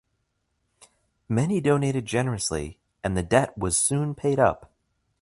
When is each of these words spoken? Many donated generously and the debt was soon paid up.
Many 1.29 1.61
donated 1.61 2.07
generously 2.07 2.79
and 3.03 3.15
the 3.15 3.21
debt 3.21 3.55
was 3.55 3.77
soon 3.77 4.15
paid 4.15 4.39
up. 4.39 4.71